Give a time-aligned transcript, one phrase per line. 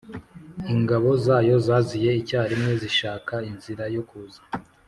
[0.73, 4.41] Ingabo zayo zaziye icyarimwe Zishaka inzira yo kuza